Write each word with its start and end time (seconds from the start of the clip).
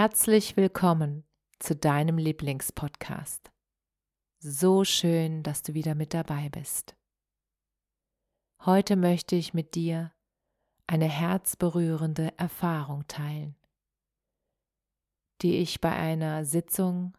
Herzlich 0.00 0.56
willkommen 0.56 1.24
zu 1.58 1.74
deinem 1.74 2.18
Lieblingspodcast. 2.18 3.50
So 4.38 4.84
schön, 4.84 5.42
dass 5.42 5.64
du 5.64 5.74
wieder 5.74 5.96
mit 5.96 6.14
dabei 6.14 6.50
bist. 6.50 6.94
Heute 8.64 8.94
möchte 8.94 9.34
ich 9.34 9.54
mit 9.54 9.74
dir 9.74 10.12
eine 10.86 11.06
herzberührende 11.08 12.32
Erfahrung 12.38 13.08
teilen, 13.08 13.56
die 15.42 15.56
ich 15.56 15.80
bei 15.80 15.90
einer 15.90 16.44
Sitzung, 16.44 17.18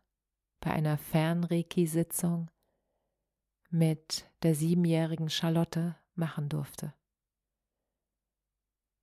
bei 0.62 0.72
einer 0.72 0.98
Fernreiki-Sitzung 0.98 2.50
mit 3.70 4.32
der 4.42 4.56
siebenjährigen 4.56 5.30
Charlotte 5.30 5.98
machen 6.16 6.48
durfte. 6.48 6.94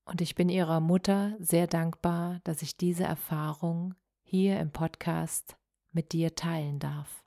Und 0.07 0.21
ich 0.21 0.37
bin 0.37 0.49
ihrer 0.49 0.81
Mutter 0.81 1.37
sehr 1.41 1.67
dankbar, 1.67 2.41
dass 2.45 2.63
ich 2.63 2.77
diese 2.77 3.05
Erfahrung 3.05 3.95
hier 4.23 4.61
im 4.61 4.71
Podcast 4.71 5.59
mit 5.91 6.13
dir 6.13 6.35
teilen 6.37 6.79
darf. 6.79 7.25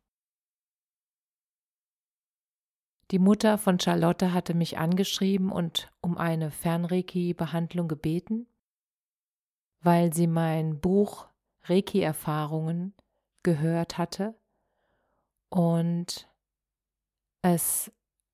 Die 3.11 3.19
Mutter 3.19 3.57
von 3.57 3.80
Charlotte 3.80 4.33
hatte 4.33 4.53
mich 4.53 4.77
angeschrieben 4.77 5.52
und 5.52 5.91
um 6.00 6.17
eine 6.17 6.52
Fernreiki-Behandlung 6.52 7.88
gebeten, 7.88 8.47
weil 9.81 10.13
sie 10.13 10.27
mein 10.27 10.80
Buch 10.80 11.27
Reiki-Erfahrungen 11.63 12.94
gehört 13.44 13.97
hatte 13.97 14.39
und 15.50 16.30
es 17.41 17.91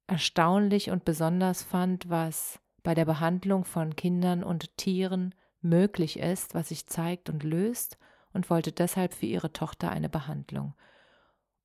erstaunlich 0.08 0.92
und 0.92 1.04
besonders 1.04 1.64
fand, 1.64 2.10
was 2.10 2.60
bei 2.86 2.94
der 2.94 3.06
Behandlung 3.06 3.66
von 3.66 3.96
Kindern 3.96 4.44
und 4.44 4.78
Tieren 4.78 5.34
möglich 5.62 6.20
ist, 6.20 6.54
was 6.54 6.70
sich 6.70 6.86
zeigt 6.86 7.30
und 7.32 7.44
löst 7.44 7.98
und 8.32 8.50
wollte 8.52 8.72
deshalb 8.72 9.14
für 9.14 9.26
ihre 9.26 9.52
Tochter 9.52 9.90
eine 9.90 10.08
Behandlung. 10.08 10.76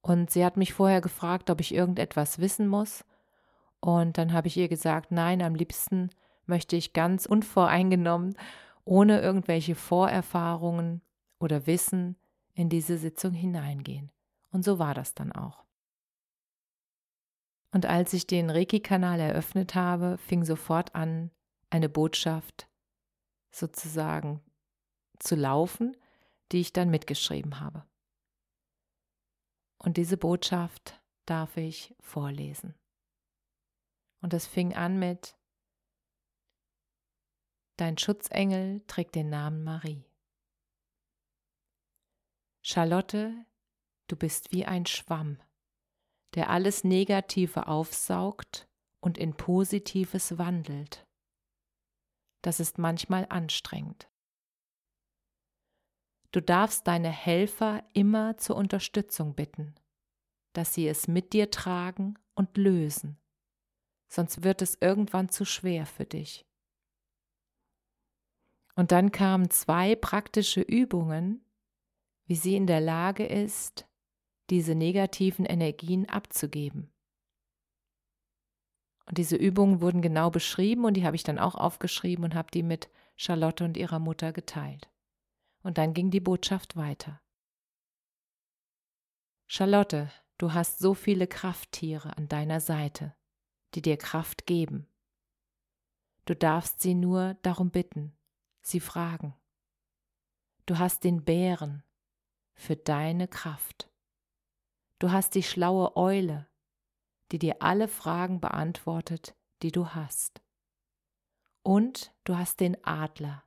Und 0.00 0.30
sie 0.30 0.44
hat 0.44 0.56
mich 0.56 0.72
vorher 0.72 1.02
gefragt, 1.02 1.50
ob 1.50 1.60
ich 1.60 1.74
irgendetwas 1.74 2.38
wissen 2.38 2.66
muss. 2.66 3.04
Und 3.80 4.16
dann 4.16 4.32
habe 4.32 4.48
ich 4.48 4.56
ihr 4.56 4.68
gesagt, 4.68 5.12
nein, 5.12 5.42
am 5.42 5.54
liebsten 5.54 6.08
möchte 6.46 6.74
ich 6.74 6.94
ganz 6.94 7.26
unvoreingenommen, 7.26 8.34
ohne 8.86 9.20
irgendwelche 9.20 9.74
Vorerfahrungen 9.74 11.02
oder 11.38 11.66
Wissen 11.66 12.16
in 12.54 12.70
diese 12.70 12.96
Sitzung 12.96 13.34
hineingehen. 13.34 14.10
Und 14.52 14.64
so 14.64 14.78
war 14.78 14.94
das 14.94 15.14
dann 15.14 15.32
auch. 15.32 15.64
Und 17.72 17.86
als 17.86 18.12
ich 18.12 18.26
den 18.26 18.50
Reiki-Kanal 18.50 19.20
eröffnet 19.20 19.74
habe, 19.74 20.18
fing 20.18 20.44
sofort 20.44 20.94
an, 20.94 21.30
eine 21.70 21.88
Botschaft 21.88 22.68
sozusagen 23.52 24.40
zu 25.18 25.36
laufen, 25.36 25.96
die 26.50 26.60
ich 26.60 26.72
dann 26.72 26.90
mitgeschrieben 26.90 27.60
habe. 27.60 27.84
Und 29.78 29.96
diese 29.96 30.16
Botschaft 30.16 31.00
darf 31.26 31.56
ich 31.56 31.94
vorlesen. 32.00 32.74
Und 34.20 34.34
es 34.34 34.46
fing 34.46 34.74
an 34.74 34.98
mit 34.98 35.36
Dein 37.76 37.96
Schutzengel 37.96 38.82
trägt 38.86 39.14
den 39.14 39.30
Namen 39.30 39.64
Marie. 39.64 40.04
Charlotte, 42.60 43.46
du 44.06 44.16
bist 44.16 44.52
wie 44.52 44.66
ein 44.66 44.84
Schwamm, 44.84 45.38
der 46.34 46.50
alles 46.50 46.84
Negative 46.84 47.66
aufsaugt 47.66 48.68
und 49.00 49.18
in 49.18 49.36
Positives 49.36 50.38
wandelt. 50.38 51.06
Das 52.42 52.60
ist 52.60 52.78
manchmal 52.78 53.26
anstrengend. 53.28 54.08
Du 56.32 56.40
darfst 56.40 56.86
deine 56.86 57.10
Helfer 57.10 57.82
immer 57.92 58.36
zur 58.36 58.56
Unterstützung 58.56 59.34
bitten, 59.34 59.74
dass 60.52 60.74
sie 60.74 60.86
es 60.86 61.08
mit 61.08 61.32
dir 61.32 61.50
tragen 61.50 62.18
und 62.34 62.56
lösen, 62.56 63.18
sonst 64.08 64.44
wird 64.44 64.62
es 64.62 64.76
irgendwann 64.80 65.28
zu 65.28 65.44
schwer 65.44 65.86
für 65.86 66.04
dich. 66.04 66.46
Und 68.76 68.92
dann 68.92 69.10
kamen 69.10 69.50
zwei 69.50 69.96
praktische 69.96 70.60
Übungen, 70.60 71.44
wie 72.26 72.36
sie 72.36 72.54
in 72.54 72.68
der 72.68 72.80
Lage 72.80 73.26
ist, 73.26 73.89
diese 74.50 74.74
negativen 74.74 75.44
Energien 75.44 76.08
abzugeben. 76.08 76.92
Und 79.06 79.18
diese 79.18 79.36
Übungen 79.36 79.80
wurden 79.80 80.02
genau 80.02 80.30
beschrieben 80.30 80.84
und 80.84 80.94
die 80.94 81.04
habe 81.04 81.16
ich 81.16 81.24
dann 81.24 81.38
auch 81.38 81.54
aufgeschrieben 81.54 82.24
und 82.24 82.34
habe 82.34 82.50
die 82.52 82.62
mit 82.62 82.88
Charlotte 83.16 83.64
und 83.64 83.76
ihrer 83.76 83.98
Mutter 83.98 84.32
geteilt. 84.32 84.88
Und 85.62 85.78
dann 85.78 85.94
ging 85.94 86.10
die 86.10 86.20
Botschaft 86.20 86.76
weiter. 86.76 87.20
Charlotte, 89.46 90.10
du 90.38 90.52
hast 90.52 90.78
so 90.78 90.94
viele 90.94 91.26
Krafttiere 91.26 92.16
an 92.16 92.28
deiner 92.28 92.60
Seite, 92.60 93.16
die 93.74 93.82
dir 93.82 93.96
Kraft 93.96 94.46
geben. 94.46 94.86
Du 96.24 96.36
darfst 96.36 96.80
sie 96.80 96.94
nur 96.94 97.34
darum 97.42 97.70
bitten, 97.70 98.16
sie 98.62 98.80
fragen. 98.80 99.34
Du 100.66 100.78
hast 100.78 101.02
den 101.02 101.24
Bären 101.24 101.82
für 102.54 102.76
deine 102.76 103.26
Kraft. 103.26 103.89
Du 105.00 105.10
hast 105.10 105.34
die 105.34 105.42
schlaue 105.42 105.96
Eule, 105.96 106.46
die 107.32 107.38
dir 107.38 107.62
alle 107.62 107.88
Fragen 107.88 108.38
beantwortet, 108.38 109.34
die 109.62 109.72
du 109.72 109.88
hast. 109.88 110.42
Und 111.62 112.14
du 112.24 112.36
hast 112.36 112.60
den 112.60 112.82
Adler, 112.84 113.42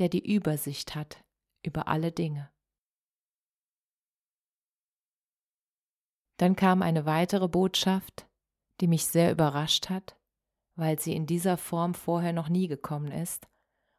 der 0.00 0.08
die 0.08 0.34
Übersicht 0.34 0.96
hat 0.96 1.24
über 1.64 1.86
alle 1.86 2.10
Dinge. 2.10 2.52
Dann 6.38 6.56
kam 6.56 6.82
eine 6.82 7.06
weitere 7.06 7.46
Botschaft, 7.46 8.28
die 8.80 8.88
mich 8.88 9.06
sehr 9.06 9.30
überrascht 9.30 9.90
hat, 9.90 10.20
weil 10.74 10.98
sie 10.98 11.14
in 11.14 11.26
dieser 11.26 11.56
Form 11.56 11.94
vorher 11.94 12.32
noch 12.32 12.48
nie 12.48 12.66
gekommen 12.66 13.12
ist, 13.12 13.46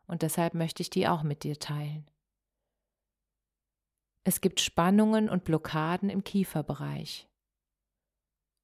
und 0.08 0.24
deshalb 0.24 0.54
möchte 0.56 0.82
ich 0.82 0.90
die 0.90 1.08
auch 1.08 1.24
mit 1.24 1.44
dir 1.44 1.58
teilen. 1.58 2.10
Es 4.28 4.42
gibt 4.42 4.60
Spannungen 4.60 5.30
und 5.30 5.46
Blockaden 5.46 6.10
im 6.10 6.22
Kieferbereich. 6.22 7.30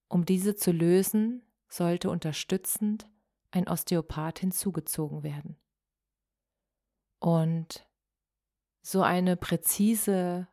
Um 0.09 0.25
diese 0.25 0.57
zu 0.57 0.73
lösen, 0.73 1.41
sollte 1.69 2.09
unterstützend 2.09 3.07
ein 3.49 3.69
Osteopath 3.69 4.39
hinzugezogen 4.39 5.23
werden. 5.23 5.55
Und 7.19 7.87
so 8.81 9.03
eine 9.03 9.37
präzise 9.37 10.49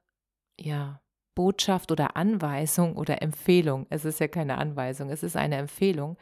ja, 0.57 1.03
Botschaft 1.35 1.91
oder 1.91 2.15
Anweisung 2.17 2.95
oder 2.95 3.21
Empfehlung, 3.21 3.89
es 3.91 4.05
ist 4.05 4.21
ja 4.21 4.29
keine 4.29 4.59
Anweisung, 4.59 5.11
es 5.11 5.25
ist 5.25 5.37
eine 5.37 5.57
Empfehlung, 5.57 6.19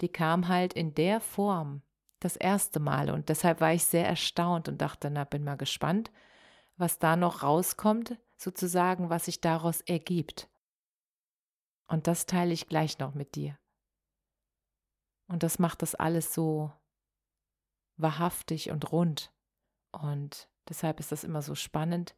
die 0.00 0.08
kam 0.08 0.48
halt 0.48 0.72
in 0.72 0.94
der 0.94 1.20
Form 1.20 1.82
das 2.20 2.36
erste 2.36 2.80
Mal 2.80 3.10
und 3.10 3.28
deshalb 3.28 3.60
war 3.60 3.74
ich 3.74 3.84
sehr 3.84 4.08
erstaunt 4.08 4.66
und 4.66 4.80
dachte, 4.80 5.10
na, 5.10 5.24
bin 5.24 5.44
mal 5.44 5.58
gespannt, 5.58 6.10
was 6.78 6.98
da 6.98 7.16
noch 7.16 7.42
rauskommt, 7.42 8.16
sozusagen, 8.36 9.10
was 9.10 9.26
sich 9.26 9.40
daraus 9.40 9.80
ergibt. 9.82 10.48
Und 11.88 12.06
das 12.06 12.26
teile 12.26 12.52
ich 12.52 12.68
gleich 12.68 12.98
noch 12.98 13.14
mit 13.14 13.34
dir. 13.34 13.58
Und 15.26 15.42
das 15.42 15.58
macht 15.58 15.82
das 15.82 15.94
alles 15.94 16.32
so 16.32 16.72
wahrhaftig 17.96 18.70
und 18.70 18.92
rund. 18.92 19.32
Und 19.90 20.48
deshalb 20.68 21.00
ist 21.00 21.12
das 21.12 21.24
immer 21.24 21.42
so 21.42 21.54
spannend. 21.54 22.14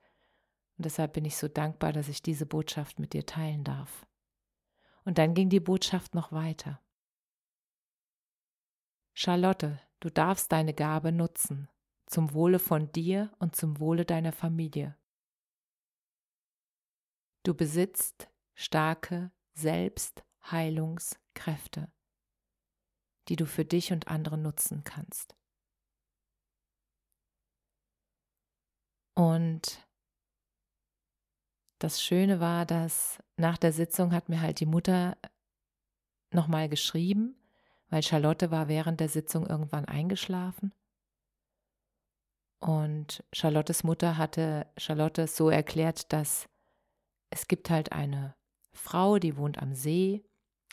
Und 0.76 0.84
deshalb 0.84 1.14
bin 1.14 1.24
ich 1.24 1.36
so 1.36 1.48
dankbar, 1.48 1.92
dass 1.92 2.08
ich 2.08 2.22
diese 2.22 2.46
Botschaft 2.46 2.98
mit 2.98 3.12
dir 3.12 3.26
teilen 3.26 3.64
darf. 3.64 4.06
Und 5.04 5.18
dann 5.18 5.34
ging 5.34 5.48
die 5.48 5.60
Botschaft 5.60 6.14
noch 6.14 6.32
weiter. 6.32 6.80
Charlotte, 9.14 9.80
du 10.00 10.10
darfst 10.10 10.52
deine 10.52 10.74
Gabe 10.74 11.12
nutzen, 11.12 11.68
zum 12.10 12.34
Wohle 12.34 12.58
von 12.58 12.92
dir 12.92 13.32
und 13.38 13.54
zum 13.54 13.78
Wohle 13.78 14.04
deiner 14.04 14.32
Familie. 14.32 14.98
Du 17.44 17.54
besitzt 17.54 18.28
starke 18.54 19.30
Selbstheilungskräfte, 19.54 21.92
die 23.28 23.36
du 23.36 23.46
für 23.46 23.64
dich 23.64 23.92
und 23.92 24.08
andere 24.08 24.38
nutzen 24.38 24.82
kannst. 24.82 25.36
Und 29.14 29.86
das 31.78 32.02
Schöne 32.02 32.40
war, 32.40 32.66
dass 32.66 33.22
nach 33.36 33.56
der 33.56 33.72
Sitzung 33.72 34.12
hat 34.12 34.28
mir 34.28 34.40
halt 34.40 34.58
die 34.58 34.66
Mutter 34.66 35.16
nochmal 36.32 36.68
geschrieben, 36.68 37.36
weil 37.88 38.02
Charlotte 38.02 38.50
war 38.50 38.66
während 38.68 38.98
der 38.98 39.08
Sitzung 39.08 39.46
irgendwann 39.46 39.84
eingeschlafen. 39.84 40.72
Und 42.60 43.24
Charlottes 43.32 43.84
Mutter 43.84 44.18
hatte 44.18 44.66
Charlotte 44.76 45.26
so 45.26 45.48
erklärt, 45.48 46.12
dass 46.12 46.46
es 47.30 47.48
gibt 47.48 47.70
halt 47.70 47.92
eine 47.92 48.34
Frau, 48.72 49.18
die 49.18 49.36
wohnt 49.36 49.60
am 49.60 49.74
See. 49.74 50.22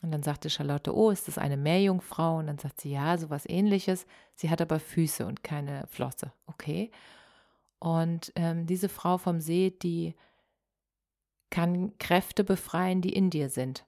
Und 0.04 0.12
dann 0.12 0.22
sagte 0.22 0.50
Charlotte, 0.50 0.96
oh, 0.96 1.10
ist 1.10 1.28
das 1.28 1.38
eine 1.38 1.58
Meerjungfrau? 1.58 2.38
Und 2.38 2.48
dann 2.48 2.60
sagt 2.60 2.82
sie, 2.82 2.92
ja, 2.92 3.18
sowas 3.18 3.46
ähnliches. 3.48 4.06
Sie 4.36 4.50
hat 4.50 4.62
aber 4.62 4.80
Füße 4.80 5.26
und 5.26 5.44
keine 5.44 5.88
Flosse. 5.88 6.34
Okay. 6.46 6.92
Und 7.80 8.32
ähm, 8.36 8.66
diese 8.66 8.90
Frau 8.90 9.18
vom 9.18 9.40
See, 9.40 9.72
die 9.72 10.16
kann 11.50 11.98
Kräfte 11.98 12.44
befreien, 12.44 13.02
die 13.02 13.14
in 13.14 13.30
dir 13.30 13.50
sind. 13.50 13.86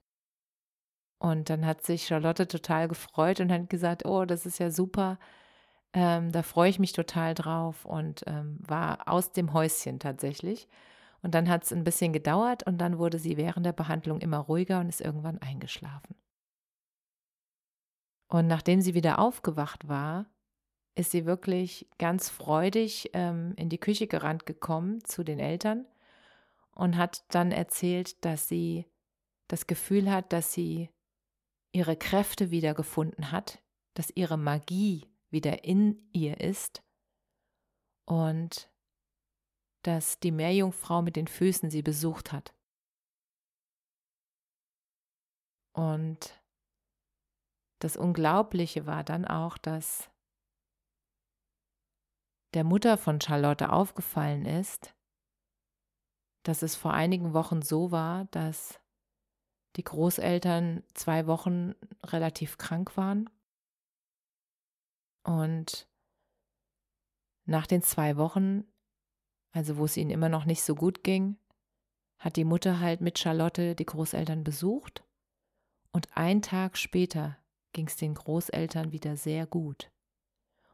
Und 1.18 1.50
dann 1.50 1.66
hat 1.66 1.82
sich 1.84 2.06
Charlotte 2.06 2.48
total 2.48 2.88
gefreut 2.88 3.40
und 3.40 3.52
hat 3.52 3.68
gesagt, 3.68 4.06
oh, 4.06 4.24
das 4.24 4.46
ist 4.46 4.58
ja 4.58 4.70
super, 4.70 5.18
ähm, 5.92 6.30
da 6.32 6.42
freue 6.42 6.70
ich 6.70 6.78
mich 6.78 6.92
total 6.92 7.34
drauf 7.34 7.84
und 7.84 8.22
ähm, 8.26 8.58
war 8.60 9.08
aus 9.08 9.32
dem 9.32 9.52
Häuschen 9.52 9.98
tatsächlich. 9.98 10.68
Und 11.22 11.34
dann 11.34 11.48
hat 11.48 11.64
es 11.64 11.72
ein 11.72 11.84
bisschen 11.84 12.12
gedauert 12.12 12.62
und 12.66 12.78
dann 12.78 12.98
wurde 12.98 13.18
sie 13.18 13.36
während 13.36 13.66
der 13.66 13.72
Behandlung 13.72 14.20
immer 14.20 14.38
ruhiger 14.38 14.80
und 14.80 14.88
ist 14.88 15.00
irgendwann 15.00 15.38
eingeschlafen. 15.38 16.14
Und 18.28 18.46
nachdem 18.46 18.80
sie 18.80 18.94
wieder 18.94 19.18
aufgewacht 19.18 19.88
war, 19.88 20.26
ist 20.94 21.10
sie 21.10 21.26
wirklich 21.26 21.88
ganz 21.98 22.28
freudig 22.28 23.10
ähm, 23.12 23.54
in 23.56 23.68
die 23.68 23.78
Küche 23.78 24.06
gerannt 24.06 24.46
gekommen 24.46 25.04
zu 25.04 25.24
den 25.24 25.38
Eltern 25.38 25.86
und 26.72 26.96
hat 26.96 27.24
dann 27.34 27.52
erzählt, 27.52 28.24
dass 28.24 28.48
sie 28.48 28.86
das 29.48 29.66
Gefühl 29.66 30.10
hat, 30.10 30.32
dass 30.32 30.52
sie 30.52 30.88
ihre 31.72 31.96
Kräfte 31.96 32.50
wiedergefunden 32.50 33.32
hat, 33.32 33.60
dass 33.94 34.12
ihre 34.14 34.38
Magie 34.38 35.09
wieder 35.30 35.64
in 35.64 36.08
ihr 36.12 36.40
ist 36.40 36.82
und 38.06 38.70
dass 39.82 40.18
die 40.20 40.32
Meerjungfrau 40.32 41.02
mit 41.02 41.16
den 41.16 41.26
Füßen 41.26 41.70
sie 41.70 41.82
besucht 41.82 42.32
hat. 42.32 42.54
Und 45.72 46.42
das 47.80 47.96
Unglaubliche 47.96 48.86
war 48.86 49.04
dann 49.04 49.24
auch, 49.24 49.56
dass 49.56 50.10
der 52.52 52.64
Mutter 52.64 52.98
von 52.98 53.20
Charlotte 53.20 53.72
aufgefallen 53.72 54.44
ist, 54.44 54.94
dass 56.42 56.62
es 56.62 56.74
vor 56.74 56.92
einigen 56.92 57.32
Wochen 57.32 57.62
so 57.62 57.90
war, 57.90 58.24
dass 58.26 58.80
die 59.76 59.84
Großeltern 59.84 60.82
zwei 60.94 61.26
Wochen 61.26 61.74
relativ 62.04 62.58
krank 62.58 62.96
waren. 62.96 63.30
Und 65.22 65.88
nach 67.44 67.66
den 67.66 67.82
zwei 67.82 68.16
Wochen, 68.16 68.64
also 69.52 69.76
wo 69.76 69.84
es 69.84 69.96
ihnen 69.96 70.10
immer 70.10 70.28
noch 70.28 70.44
nicht 70.44 70.62
so 70.62 70.74
gut 70.74 71.02
ging, 71.04 71.36
hat 72.18 72.36
die 72.36 72.44
Mutter 72.44 72.80
halt 72.80 73.00
mit 73.00 73.18
Charlotte 73.18 73.74
die 73.74 73.86
Großeltern 73.86 74.44
besucht. 74.44 75.04
Und 75.92 76.16
einen 76.16 76.42
Tag 76.42 76.76
später 76.76 77.36
ging 77.72 77.86
es 77.86 77.96
den 77.96 78.14
Großeltern 78.14 78.92
wieder 78.92 79.16
sehr 79.16 79.46
gut. 79.46 79.90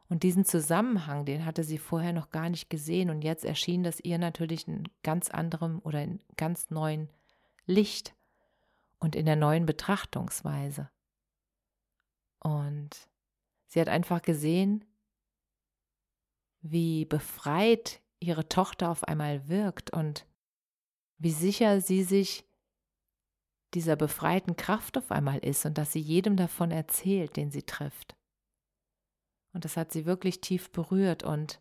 Und 0.09 0.23
diesen 0.23 0.45
Zusammenhang, 0.45 1.25
den 1.25 1.45
hatte 1.45 1.65
sie 1.65 1.79
vorher 1.79 2.13
noch 2.13 2.31
gar 2.31 2.49
nicht 2.49 2.71
gesehen 2.71 3.11
und 3.11 3.23
jetzt 3.23 3.45
erschien 3.45 3.83
das 3.83 3.99
ihr 4.01 4.19
natürlich 4.19 4.69
in 4.69 4.89
ganz 5.03 5.31
anderem 5.31 5.81
oder 5.83 6.03
in 6.03 6.21
ganz 6.37 6.71
neuen 6.71 7.11
Licht 7.65 8.15
und 8.99 9.17
in 9.17 9.27
der 9.27 9.37
neuen 9.37 9.67
Betrachtungsweise. 9.67 10.91
Und 12.39 13.09
sie 13.67 13.81
hat 13.81 13.89
einfach 13.89 14.23
gesehen, 14.23 14.85
wie 16.61 17.05
befreit 17.05 18.01
ihre 18.19 18.49
Tochter 18.49 18.91
auf 18.91 19.05
einmal 19.05 19.49
wirkt 19.49 19.93
und 19.93 20.27
wie 21.19 21.31
sicher 21.31 21.81
sie 21.81 22.03
sich 22.03 22.45
dieser 23.75 23.97
befreiten 23.97 24.57
Kraft 24.57 24.97
auf 24.97 25.11
einmal 25.11 25.39
ist 25.39 25.67
und 25.67 25.77
dass 25.79 25.93
sie 25.93 26.01
jedem 26.01 26.37
davon 26.37 26.71
erzählt, 26.71 27.37
den 27.37 27.51
sie 27.51 27.63
trifft. 27.63 28.17
Und 29.53 29.65
das 29.65 29.77
hat 29.77 29.93
sie 29.93 30.07
wirklich 30.07 30.41
tief 30.41 30.71
berührt 30.71 31.23
und 31.23 31.61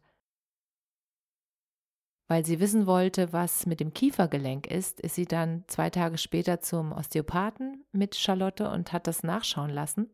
weil 2.28 2.44
sie 2.44 2.60
wissen 2.60 2.88
wollte, 2.88 3.34
was 3.34 3.68
mit 3.68 3.80
dem 3.80 3.94
Kiefergelenk 3.94 4.66
ist, 4.66 5.00
ist 5.00 5.16
sie 5.16 5.26
dann 5.26 5.64
zwei 5.68 5.92
Tage 5.92 6.18
später 6.18 6.60
zum 6.60 6.92
Osteopathen 6.92 7.86
mit 7.92 8.16
Charlotte 8.16 8.70
und 8.70 8.94
hat 8.94 9.06
das 9.06 9.22
nachschauen 9.22 9.70
lassen. 9.70 10.10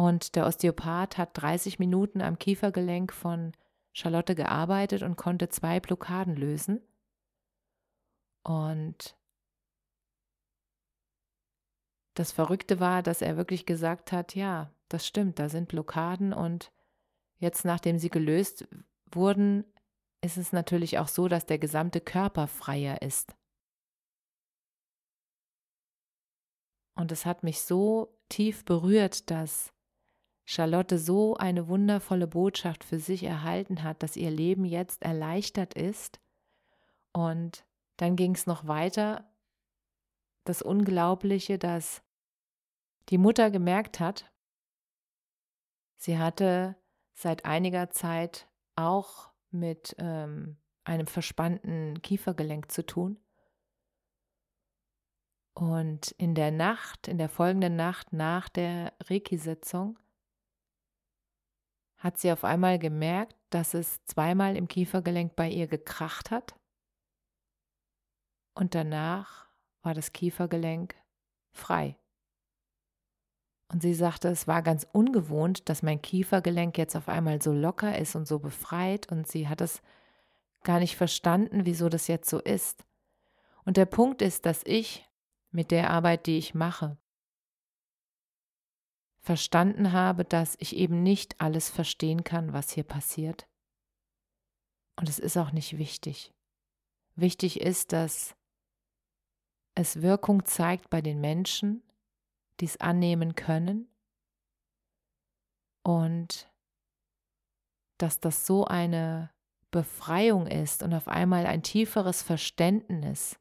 Und 0.00 0.34
der 0.34 0.46
Osteopath 0.46 1.18
hat 1.18 1.30
30 1.34 1.78
Minuten 1.78 2.22
am 2.22 2.38
Kiefergelenk 2.38 3.12
von 3.12 3.52
Charlotte 3.92 4.34
gearbeitet 4.34 5.02
und 5.02 5.16
konnte 5.16 5.50
zwei 5.50 5.78
Blockaden 5.78 6.36
lösen. 6.36 6.80
Und 8.42 9.14
das 12.14 12.32
Verrückte 12.32 12.80
war, 12.80 13.02
dass 13.02 13.20
er 13.20 13.36
wirklich 13.36 13.66
gesagt 13.66 14.10
hat, 14.10 14.34
ja, 14.34 14.72
das 14.88 15.06
stimmt, 15.06 15.38
da 15.38 15.50
sind 15.50 15.68
Blockaden 15.68 16.32
und 16.32 16.72
jetzt, 17.36 17.66
nachdem 17.66 17.98
sie 17.98 18.08
gelöst 18.08 18.66
wurden, 19.12 19.70
ist 20.22 20.38
es 20.38 20.50
natürlich 20.50 20.98
auch 20.98 21.08
so, 21.08 21.28
dass 21.28 21.44
der 21.44 21.58
gesamte 21.58 22.00
Körper 22.00 22.46
freier 22.46 23.02
ist. 23.02 23.36
Und 26.94 27.12
es 27.12 27.26
hat 27.26 27.42
mich 27.42 27.60
so 27.60 28.18
tief 28.30 28.64
berührt, 28.64 29.30
dass 29.30 29.74
Charlotte 30.52 30.98
so 30.98 31.36
eine 31.36 31.68
wundervolle 31.68 32.26
Botschaft 32.26 32.82
für 32.82 32.98
sich 32.98 33.22
erhalten 33.22 33.84
hat, 33.84 34.02
dass 34.02 34.16
ihr 34.16 34.32
Leben 34.32 34.64
jetzt 34.64 35.00
erleichtert 35.00 35.74
ist. 35.74 36.20
Und 37.12 37.64
dann 37.98 38.16
ging 38.16 38.34
es 38.34 38.48
noch 38.48 38.66
weiter. 38.66 39.30
Das 40.42 40.60
Unglaubliche, 40.60 41.56
dass 41.56 42.02
die 43.10 43.18
Mutter 43.18 43.52
gemerkt 43.52 44.00
hat, 44.00 44.28
Sie 45.98 46.18
hatte 46.18 46.74
seit 47.12 47.44
einiger 47.44 47.90
Zeit 47.90 48.48
auch 48.74 49.30
mit 49.52 49.94
ähm, 49.98 50.56
einem 50.82 51.06
verspannten 51.06 52.02
Kiefergelenk 52.02 52.72
zu 52.72 52.84
tun. 52.84 53.20
Und 55.54 56.10
in 56.12 56.34
der 56.34 56.50
Nacht, 56.50 57.06
in 57.06 57.18
der 57.18 57.28
folgenden 57.28 57.76
Nacht 57.76 58.12
nach 58.12 58.48
der 58.48 58.94
Reiki-Sitzung, 59.04 59.96
hat 62.00 62.18
sie 62.18 62.32
auf 62.32 62.44
einmal 62.44 62.78
gemerkt, 62.78 63.36
dass 63.50 63.74
es 63.74 64.04
zweimal 64.06 64.56
im 64.56 64.66
Kiefergelenk 64.66 65.36
bei 65.36 65.48
ihr 65.48 65.66
gekracht 65.66 66.30
hat. 66.30 66.56
Und 68.54 68.74
danach 68.74 69.48
war 69.82 69.94
das 69.94 70.12
Kiefergelenk 70.12 70.94
frei. 71.52 71.96
Und 73.68 73.82
sie 73.82 73.94
sagte, 73.94 74.28
es 74.28 74.48
war 74.48 74.62
ganz 74.62 74.86
ungewohnt, 74.92 75.68
dass 75.68 75.82
mein 75.82 76.02
Kiefergelenk 76.02 76.76
jetzt 76.76 76.96
auf 76.96 77.08
einmal 77.08 77.40
so 77.40 77.52
locker 77.52 77.96
ist 77.96 78.16
und 78.16 78.26
so 78.26 78.40
befreit 78.40 79.10
und 79.12 79.28
sie 79.28 79.46
hat 79.46 79.60
es 79.60 79.80
gar 80.64 80.80
nicht 80.80 80.96
verstanden, 80.96 81.66
wieso 81.66 81.88
das 81.88 82.08
jetzt 82.08 82.28
so 82.28 82.40
ist. 82.40 82.84
Und 83.64 83.76
der 83.76 83.86
Punkt 83.86 84.22
ist, 84.22 84.46
dass 84.46 84.62
ich 84.64 85.08
mit 85.50 85.70
der 85.70 85.90
Arbeit, 85.90 86.26
die 86.26 86.38
ich 86.38 86.54
mache, 86.54 86.96
verstanden 89.20 89.92
habe, 89.92 90.24
dass 90.24 90.56
ich 90.58 90.76
eben 90.76 91.02
nicht 91.02 91.40
alles 91.40 91.68
verstehen 91.68 92.24
kann, 92.24 92.52
was 92.52 92.70
hier 92.70 92.84
passiert. 92.84 93.46
Und 94.96 95.08
es 95.08 95.18
ist 95.18 95.36
auch 95.36 95.52
nicht 95.52 95.78
wichtig. 95.78 96.32
Wichtig 97.16 97.60
ist, 97.60 97.92
dass 97.92 98.34
es 99.74 100.02
Wirkung 100.02 100.44
zeigt 100.44 100.90
bei 100.90 101.00
den 101.00 101.20
Menschen 101.20 101.82
dies 102.60 102.76
annehmen 102.78 103.34
können 103.34 103.88
und 105.82 106.50
dass 107.98 108.20
das 108.20 108.46
so 108.46 108.64
eine 108.64 109.30
Befreiung 109.70 110.46
ist 110.46 110.82
und 110.82 110.92
auf 110.94 111.08
einmal 111.08 111.46
ein 111.46 111.62
tieferes 111.62 112.22
Verständnis 112.22 113.38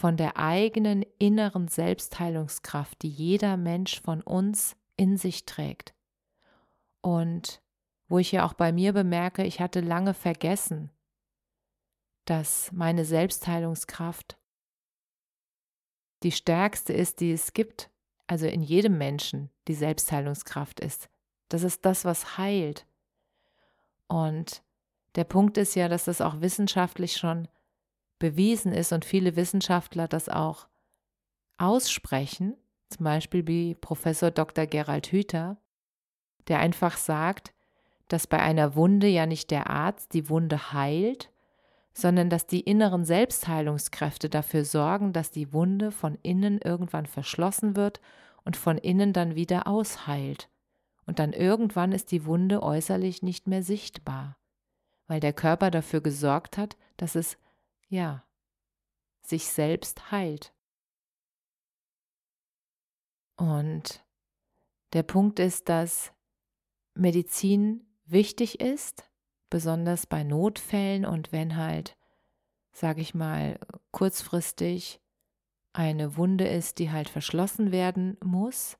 von 0.00 0.16
der 0.16 0.38
eigenen 0.38 1.04
inneren 1.18 1.68
Selbstheilungskraft, 1.68 3.02
die 3.02 3.10
jeder 3.10 3.58
Mensch 3.58 4.00
von 4.00 4.22
uns 4.22 4.74
in 4.96 5.18
sich 5.18 5.44
trägt 5.44 5.92
und 7.02 7.60
wo 8.08 8.18
ich 8.18 8.32
ja 8.32 8.46
auch 8.46 8.54
bei 8.54 8.72
mir 8.72 8.94
bemerke, 8.94 9.44
ich 9.44 9.60
hatte 9.60 9.80
lange 9.80 10.14
vergessen, 10.14 10.90
dass 12.24 12.72
meine 12.72 13.04
Selbstheilungskraft 13.04 14.38
die 16.22 16.32
stärkste 16.32 16.94
ist, 16.94 17.20
die 17.20 17.32
es 17.32 17.52
gibt, 17.52 17.90
also 18.26 18.46
in 18.46 18.62
jedem 18.62 18.96
Menschen 18.96 19.50
die 19.68 19.74
Selbstheilungskraft 19.74 20.80
ist. 20.80 21.10
Das 21.50 21.62
ist 21.62 21.84
das, 21.84 22.06
was 22.06 22.38
heilt. 22.38 22.86
Und 24.08 24.62
der 25.14 25.24
Punkt 25.24 25.58
ist 25.58 25.74
ja, 25.74 25.88
dass 25.88 26.06
das 26.06 26.22
auch 26.22 26.40
wissenschaftlich 26.40 27.18
schon 27.18 27.48
bewiesen 28.20 28.72
ist 28.72 28.92
und 28.92 29.04
viele 29.04 29.34
Wissenschaftler 29.34 30.06
das 30.06 30.28
auch 30.28 30.68
aussprechen, 31.58 32.56
zum 32.88 33.04
Beispiel 33.04 33.46
wie 33.48 33.74
Professor 33.74 34.30
Dr. 34.30 34.66
Gerald 34.66 35.08
Hüther, 35.08 35.56
der 36.46 36.60
einfach 36.60 36.96
sagt, 36.96 37.52
dass 38.06 38.26
bei 38.26 38.40
einer 38.40 38.76
Wunde 38.76 39.08
ja 39.08 39.26
nicht 39.26 39.50
der 39.50 39.68
Arzt 39.68 40.14
die 40.14 40.28
Wunde 40.28 40.72
heilt, 40.72 41.30
sondern 41.92 42.30
dass 42.30 42.46
die 42.46 42.60
inneren 42.60 43.04
Selbstheilungskräfte 43.04 44.28
dafür 44.28 44.64
sorgen, 44.64 45.12
dass 45.12 45.30
die 45.30 45.52
Wunde 45.52 45.90
von 45.90 46.18
innen 46.22 46.58
irgendwann 46.58 47.06
verschlossen 47.06 47.76
wird 47.76 48.00
und 48.44 48.56
von 48.56 48.78
innen 48.78 49.12
dann 49.12 49.34
wieder 49.34 49.66
ausheilt. 49.66 50.48
Und 51.06 51.18
dann 51.18 51.32
irgendwann 51.32 51.92
ist 51.92 52.12
die 52.12 52.24
Wunde 52.24 52.62
äußerlich 52.62 53.22
nicht 53.22 53.48
mehr 53.48 53.62
sichtbar, 53.62 54.36
weil 55.08 55.20
der 55.20 55.32
Körper 55.32 55.70
dafür 55.70 56.00
gesorgt 56.00 56.56
hat, 56.56 56.76
dass 56.96 57.14
es, 57.14 57.36
ja, 57.90 58.24
sich 59.22 59.46
selbst 59.46 60.10
heilt. 60.10 60.54
Und 63.36 64.04
der 64.92 65.02
Punkt 65.02 65.38
ist, 65.38 65.68
dass 65.68 66.12
Medizin 66.94 67.86
wichtig 68.04 68.60
ist, 68.60 69.04
besonders 69.50 70.06
bei 70.06 70.24
Notfällen 70.24 71.04
und 71.04 71.32
wenn 71.32 71.56
halt, 71.56 71.96
sage 72.72 73.00
ich 73.00 73.14
mal, 73.14 73.58
kurzfristig 73.90 75.00
eine 75.72 76.16
Wunde 76.16 76.46
ist, 76.46 76.78
die 76.78 76.90
halt 76.90 77.08
verschlossen 77.08 77.72
werden 77.72 78.16
muss, 78.22 78.78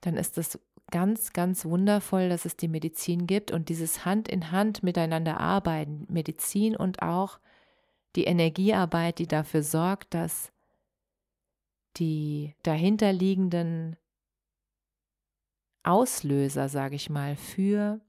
dann 0.00 0.16
ist 0.16 0.38
es 0.38 0.58
ganz, 0.90 1.32
ganz 1.32 1.64
wundervoll, 1.64 2.28
dass 2.28 2.44
es 2.44 2.56
die 2.56 2.68
Medizin 2.68 3.26
gibt 3.26 3.50
und 3.52 3.68
dieses 3.68 4.04
Hand 4.04 4.28
in 4.28 4.50
Hand 4.50 4.82
miteinander 4.82 5.38
arbeiten, 5.38 6.06
Medizin 6.08 6.76
und 6.76 7.02
auch 7.02 7.38
die 8.16 8.24
Energiearbeit, 8.24 9.18
die 9.18 9.26
dafür 9.26 9.62
sorgt, 9.62 10.14
dass 10.14 10.52
die 11.96 12.54
dahinterliegenden 12.62 13.96
Auslöser, 15.82 16.68
sage 16.68 16.96
ich 16.96 17.10
mal, 17.10 17.36
für 17.36 18.00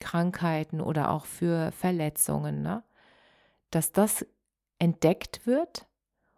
Krankheiten 0.00 0.80
oder 0.80 1.10
auch 1.10 1.26
für 1.26 1.72
Verletzungen, 1.72 2.62
ne? 2.62 2.84
dass 3.70 3.92
das 3.92 4.26
entdeckt 4.78 5.46
wird 5.46 5.86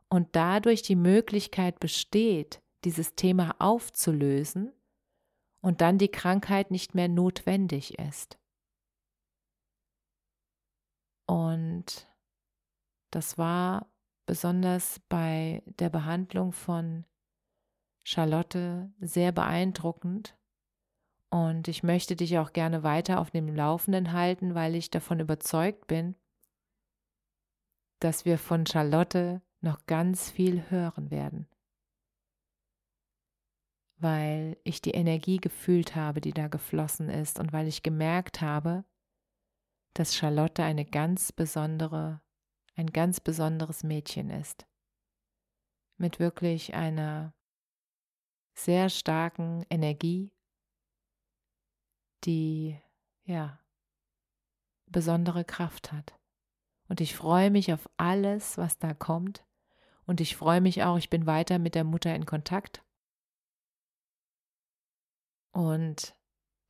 und 0.08 0.28
dadurch 0.34 0.82
die 0.82 0.96
Möglichkeit 0.96 1.80
besteht, 1.80 2.62
dieses 2.84 3.14
Thema 3.14 3.56
aufzulösen 3.58 4.72
und 5.60 5.80
dann 5.80 5.98
die 5.98 6.10
Krankheit 6.10 6.70
nicht 6.70 6.94
mehr 6.94 7.08
notwendig 7.08 7.98
ist. 7.98 8.38
Und 11.26 12.08
das 13.10 13.38
war 13.38 13.90
besonders 14.26 15.00
bei 15.08 15.62
der 15.66 15.88
Behandlung 15.90 16.52
von 16.52 17.04
Charlotte 18.04 18.92
sehr 19.00 19.32
beeindruckend, 19.32 20.38
und 21.30 21.68
ich 21.68 21.82
möchte 21.82 22.16
dich 22.16 22.38
auch 22.38 22.52
gerne 22.52 22.82
weiter 22.82 23.20
auf 23.20 23.30
dem 23.30 23.54
Laufenden 23.54 24.12
halten, 24.12 24.54
weil 24.54 24.74
ich 24.74 24.90
davon 24.90 25.20
überzeugt 25.20 25.86
bin, 25.86 26.16
dass 28.00 28.24
wir 28.24 28.38
von 28.38 28.64
Charlotte 28.66 29.42
noch 29.60 29.84
ganz 29.86 30.30
viel 30.30 30.70
hören 30.70 31.10
werden. 31.10 31.46
Weil 33.96 34.56
ich 34.62 34.80
die 34.80 34.92
Energie 34.92 35.38
gefühlt 35.38 35.96
habe, 35.96 36.20
die 36.20 36.32
da 36.32 36.48
geflossen 36.48 37.10
ist 37.10 37.38
und 37.38 37.52
weil 37.52 37.66
ich 37.66 37.82
gemerkt 37.82 38.40
habe, 38.40 38.84
dass 39.94 40.14
Charlotte 40.14 40.62
eine 40.62 40.84
ganz 40.84 41.32
besondere, 41.32 42.22
ein 42.78 42.92
ganz 42.92 43.20
besonderes 43.20 43.82
Mädchen 43.82 44.30
ist. 44.30 44.66
Mit 45.96 46.18
wirklich 46.18 46.74
einer 46.74 47.34
sehr 48.54 48.88
starken 48.88 49.66
Energie 49.68 50.32
die 52.24 52.78
ja 53.24 53.58
besondere 54.86 55.44
Kraft 55.44 55.92
hat. 55.92 56.18
Und 56.88 57.00
ich 57.00 57.14
freue 57.14 57.50
mich 57.50 57.72
auf 57.72 57.88
alles, 57.96 58.56
was 58.56 58.78
da 58.78 58.94
kommt. 58.94 59.44
Und 60.06 60.20
ich 60.20 60.36
freue 60.36 60.62
mich 60.62 60.82
auch, 60.84 60.96
ich 60.96 61.10
bin 61.10 61.26
weiter 61.26 61.58
mit 61.58 61.74
der 61.74 61.84
Mutter 61.84 62.14
in 62.14 62.24
Kontakt. 62.24 62.82
Und 65.52 66.14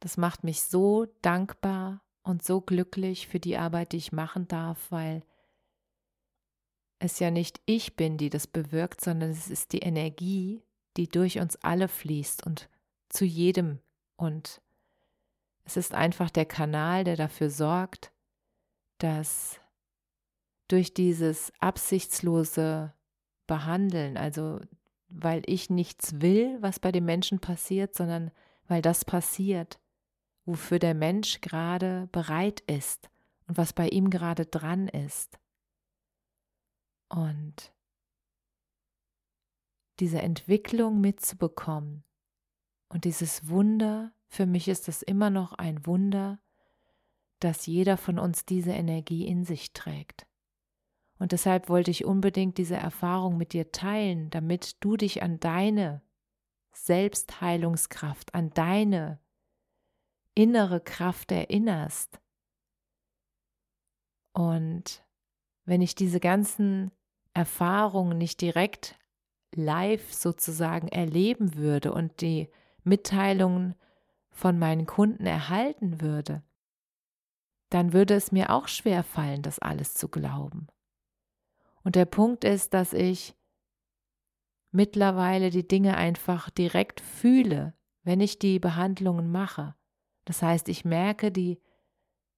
das 0.00 0.16
macht 0.16 0.42
mich 0.42 0.62
so 0.62 1.06
dankbar 1.22 2.02
und 2.22 2.42
so 2.42 2.60
glücklich 2.60 3.28
für 3.28 3.38
die 3.38 3.56
Arbeit, 3.56 3.92
die 3.92 3.98
ich 3.98 4.12
machen 4.12 4.48
darf, 4.48 4.90
weil 4.90 5.22
es 6.98 7.18
ja 7.18 7.30
nicht 7.30 7.60
ich 7.66 7.96
bin, 7.96 8.18
die 8.18 8.30
das 8.30 8.46
bewirkt, 8.46 9.00
sondern 9.00 9.30
es 9.30 9.48
ist 9.48 9.72
die 9.72 9.80
Energie, 9.80 10.62
die 10.96 11.08
durch 11.08 11.38
uns 11.38 11.56
alle 11.56 11.88
fließt 11.88 12.44
und 12.44 12.68
zu 13.08 13.24
jedem 13.24 13.78
und 14.16 14.60
es 15.64 15.76
ist 15.76 15.94
einfach 15.94 16.30
der 16.30 16.46
Kanal, 16.46 17.04
der 17.04 17.16
dafür 17.16 17.50
sorgt, 17.50 18.10
dass 18.98 19.60
durch 20.66 20.94
dieses 20.94 21.52
absichtslose 21.60 22.92
Behandeln, 23.46 24.16
also 24.16 24.60
weil 25.08 25.42
ich 25.46 25.70
nichts 25.70 26.20
will, 26.20 26.56
was 26.60 26.80
bei 26.80 26.92
dem 26.92 27.04
Menschen 27.04 27.38
passiert, 27.38 27.94
sondern 27.94 28.30
weil 28.66 28.82
das 28.82 29.04
passiert, 29.04 29.78
wofür 30.44 30.78
der 30.78 30.94
Mensch 30.94 31.40
gerade 31.40 32.08
bereit 32.12 32.60
ist 32.66 33.08
und 33.46 33.56
was 33.56 33.72
bei 33.72 33.88
ihm 33.88 34.10
gerade 34.10 34.46
dran 34.46 34.88
ist. 34.88 35.38
Und 37.08 37.72
diese 39.98 40.20
Entwicklung 40.22 41.00
mitzubekommen 41.00 42.04
und 42.88 43.04
dieses 43.04 43.48
Wunder 43.48 44.12
für 44.28 44.46
mich 44.46 44.68
ist 44.68 44.88
es 44.88 45.02
immer 45.02 45.30
noch 45.30 45.54
ein 45.54 45.86
Wunder, 45.86 46.38
dass 47.40 47.66
jeder 47.66 47.96
von 47.96 48.18
uns 48.18 48.44
diese 48.44 48.72
Energie 48.72 49.26
in 49.26 49.44
sich 49.44 49.72
trägt. 49.72 50.26
Und 51.18 51.32
deshalb 51.32 51.68
wollte 51.68 51.90
ich 51.90 52.04
unbedingt 52.04 52.58
diese 52.58 52.76
Erfahrung 52.76 53.38
mit 53.38 53.52
dir 53.52 53.72
teilen, 53.72 54.30
damit 54.30 54.76
du 54.84 54.96
dich 54.96 55.22
an 55.22 55.40
deine 55.40 56.02
Selbstheilungskraft, 56.72 58.34
an 58.34 58.50
deine 58.50 59.20
innere 60.34 60.80
Kraft 60.80 61.32
erinnerst. 61.32 62.20
Und 64.32 65.04
wenn 65.64 65.82
ich 65.82 65.96
diese 65.96 66.20
ganzen 66.20 66.92
Erfahrungen 67.34 68.18
nicht 68.18 68.40
direkt 68.40 68.98
live 69.54 70.12
sozusagen 70.12 70.88
erleben 70.88 71.54
würde 71.54 71.92
und 71.92 72.20
die 72.20 72.48
Mitteilungen 72.84 73.74
von 74.30 74.58
meinen 74.58 74.86
Kunden 74.86 75.26
erhalten 75.26 76.00
würde, 76.00 76.42
dann 77.70 77.92
würde 77.92 78.14
es 78.14 78.32
mir 78.32 78.50
auch 78.50 78.68
schwer 78.68 79.02
fallen, 79.02 79.42
das 79.42 79.58
alles 79.58 79.94
zu 79.94 80.08
glauben. 80.08 80.68
Und 81.82 81.96
der 81.96 82.06
Punkt 82.06 82.44
ist, 82.44 82.74
dass 82.74 82.92
ich 82.92 83.34
mittlerweile 84.70 85.50
die 85.50 85.66
Dinge 85.66 85.96
einfach 85.96 86.50
direkt 86.50 87.00
fühle, 87.00 87.74
wenn 88.02 88.20
ich 88.20 88.38
die 88.38 88.58
Behandlungen 88.58 89.30
mache. 89.30 89.74
Das 90.24 90.42
heißt, 90.42 90.68
ich 90.68 90.84
merke 90.84 91.32
die 91.32 91.60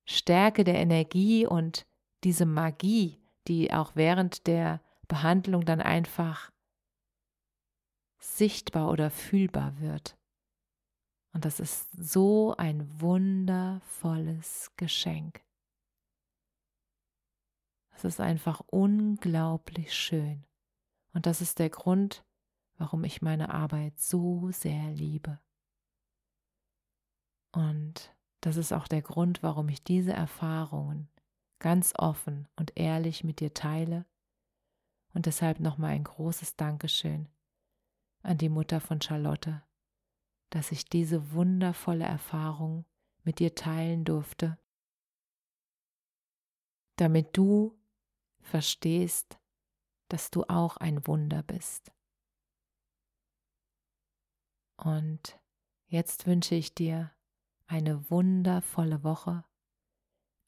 Stärke 0.04 0.64
der 0.64 0.76
Energie 0.76 1.46
und 1.46 1.86
diese 2.24 2.46
Magie, 2.46 3.19
die 3.50 3.72
auch 3.72 3.96
während 3.96 4.46
der 4.46 4.80
Behandlung 5.08 5.64
dann 5.64 5.80
einfach 5.80 6.52
sichtbar 8.20 8.90
oder 8.90 9.10
fühlbar 9.10 9.80
wird. 9.80 10.16
Und 11.32 11.44
das 11.44 11.58
ist 11.58 11.90
so 11.92 12.54
ein 12.56 13.00
wundervolles 13.00 14.70
Geschenk. 14.76 15.44
Es 17.90 18.04
ist 18.04 18.20
einfach 18.20 18.60
unglaublich 18.68 19.94
schön. 19.94 20.44
Und 21.12 21.26
das 21.26 21.40
ist 21.40 21.58
der 21.58 21.70
Grund, 21.70 22.24
warum 22.78 23.02
ich 23.02 23.20
meine 23.20 23.52
Arbeit 23.52 23.98
so 23.98 24.52
sehr 24.52 24.92
liebe. 24.92 25.40
Und 27.50 28.14
das 28.42 28.56
ist 28.56 28.72
auch 28.72 28.86
der 28.86 29.02
Grund, 29.02 29.42
warum 29.42 29.68
ich 29.68 29.82
diese 29.82 30.12
Erfahrungen 30.12 31.08
ganz 31.60 31.92
offen 31.96 32.48
und 32.56 32.72
ehrlich 32.74 33.22
mit 33.22 33.38
dir 33.38 33.54
teile. 33.54 34.04
Und 35.14 35.26
deshalb 35.26 35.60
nochmal 35.60 35.92
ein 35.92 36.04
großes 36.04 36.56
Dankeschön 36.56 37.28
an 38.22 38.38
die 38.38 38.48
Mutter 38.48 38.80
von 38.80 39.00
Charlotte 39.00 39.62
dass 40.50 40.72
ich 40.72 40.84
diese 40.84 41.32
wundervolle 41.32 42.04
Erfahrung 42.04 42.84
mit 43.22 43.38
dir 43.38 43.54
teilen 43.54 44.04
durfte, 44.04 44.58
damit 46.96 47.36
du 47.36 47.78
verstehst, 48.40 49.38
dass 50.08 50.30
du 50.30 50.42
auch 50.44 50.76
ein 50.76 51.06
Wunder 51.06 51.42
bist. 51.44 51.92
Und 54.76 55.38
jetzt 55.86 56.26
wünsche 56.26 56.56
ich 56.56 56.74
dir 56.74 57.12
eine 57.66 58.10
wundervolle 58.10 59.04
Woche. 59.04 59.44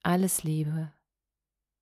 Alles 0.02 0.42
Liebe. 0.42 0.92